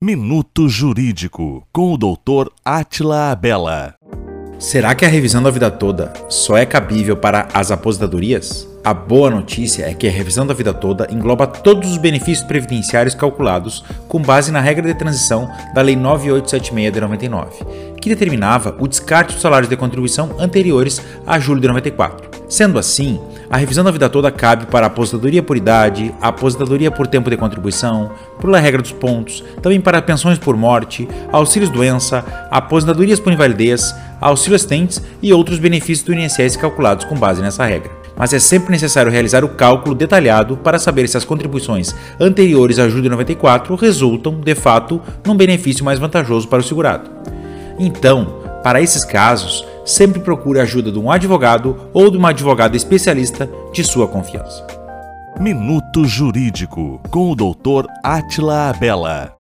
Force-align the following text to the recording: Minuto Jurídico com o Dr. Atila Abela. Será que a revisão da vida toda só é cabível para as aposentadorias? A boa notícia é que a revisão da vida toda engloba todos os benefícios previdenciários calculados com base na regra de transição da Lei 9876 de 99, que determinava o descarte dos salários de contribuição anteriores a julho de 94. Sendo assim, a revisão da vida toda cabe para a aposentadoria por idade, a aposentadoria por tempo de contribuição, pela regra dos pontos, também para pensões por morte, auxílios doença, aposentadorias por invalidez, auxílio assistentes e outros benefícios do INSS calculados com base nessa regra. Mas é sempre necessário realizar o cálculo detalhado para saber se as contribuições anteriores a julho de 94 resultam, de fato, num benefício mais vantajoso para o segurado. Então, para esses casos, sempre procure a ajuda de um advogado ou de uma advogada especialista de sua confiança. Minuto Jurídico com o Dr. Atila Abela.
Minuto 0.00 0.68
Jurídico 0.68 1.66
com 1.72 1.92
o 1.92 1.98
Dr. 1.98 2.52
Atila 2.64 3.32
Abela. 3.32 3.96
Será 4.56 4.94
que 4.94 5.04
a 5.04 5.08
revisão 5.08 5.42
da 5.42 5.50
vida 5.50 5.72
toda 5.72 6.12
só 6.28 6.56
é 6.56 6.64
cabível 6.64 7.16
para 7.16 7.48
as 7.52 7.72
aposentadorias? 7.72 8.64
A 8.84 8.94
boa 8.94 9.28
notícia 9.28 9.90
é 9.90 9.94
que 9.94 10.06
a 10.06 10.10
revisão 10.10 10.46
da 10.46 10.54
vida 10.54 10.72
toda 10.72 11.12
engloba 11.12 11.48
todos 11.48 11.90
os 11.90 11.96
benefícios 11.96 12.46
previdenciários 12.46 13.16
calculados 13.16 13.84
com 14.06 14.22
base 14.22 14.52
na 14.52 14.60
regra 14.60 14.86
de 14.86 14.96
transição 14.96 15.50
da 15.74 15.82
Lei 15.82 15.96
9876 15.96 16.92
de 16.92 17.00
99, 17.00 17.64
que 18.00 18.08
determinava 18.08 18.76
o 18.78 18.86
descarte 18.86 19.32
dos 19.32 19.42
salários 19.42 19.68
de 19.68 19.76
contribuição 19.76 20.36
anteriores 20.38 21.02
a 21.26 21.40
julho 21.40 21.60
de 21.60 21.66
94. 21.66 22.30
Sendo 22.48 22.78
assim, 22.78 23.20
a 23.50 23.56
revisão 23.56 23.82
da 23.82 23.90
vida 23.90 24.08
toda 24.10 24.30
cabe 24.30 24.66
para 24.66 24.86
a 24.86 24.88
aposentadoria 24.88 25.42
por 25.42 25.56
idade, 25.56 26.14
a 26.20 26.28
aposentadoria 26.28 26.90
por 26.90 27.06
tempo 27.06 27.30
de 27.30 27.36
contribuição, 27.36 28.10
pela 28.40 28.60
regra 28.60 28.82
dos 28.82 28.92
pontos, 28.92 29.42
também 29.62 29.80
para 29.80 30.02
pensões 30.02 30.38
por 30.38 30.56
morte, 30.56 31.08
auxílios 31.32 31.70
doença, 31.70 32.24
aposentadorias 32.50 33.18
por 33.18 33.32
invalidez, 33.32 33.94
auxílio 34.20 34.56
assistentes 34.56 35.02
e 35.22 35.32
outros 35.32 35.58
benefícios 35.58 36.04
do 36.04 36.12
INSS 36.12 36.56
calculados 36.56 37.06
com 37.06 37.14
base 37.14 37.40
nessa 37.40 37.64
regra. 37.64 37.90
Mas 38.16 38.34
é 38.34 38.38
sempre 38.38 38.70
necessário 38.70 39.12
realizar 39.12 39.44
o 39.44 39.50
cálculo 39.50 39.94
detalhado 39.94 40.56
para 40.56 40.78
saber 40.78 41.08
se 41.08 41.16
as 41.16 41.24
contribuições 41.24 41.94
anteriores 42.20 42.78
a 42.78 42.88
julho 42.88 43.02
de 43.02 43.08
94 43.08 43.74
resultam, 43.76 44.40
de 44.40 44.54
fato, 44.54 45.00
num 45.24 45.36
benefício 45.36 45.84
mais 45.84 45.98
vantajoso 45.98 46.48
para 46.48 46.58
o 46.58 46.64
segurado. 46.64 47.08
Então, 47.78 48.40
para 48.62 48.82
esses 48.82 49.04
casos, 49.04 49.64
sempre 49.88 50.20
procure 50.20 50.60
a 50.60 50.62
ajuda 50.62 50.92
de 50.92 50.98
um 50.98 51.10
advogado 51.10 51.88
ou 51.92 52.10
de 52.10 52.16
uma 52.16 52.30
advogada 52.30 52.76
especialista 52.76 53.48
de 53.72 53.82
sua 53.82 54.06
confiança. 54.06 54.66
Minuto 55.40 56.04
Jurídico 56.04 57.00
com 57.10 57.30
o 57.30 57.34
Dr. 57.34 57.86
Atila 58.02 58.70
Abela. 58.70 59.37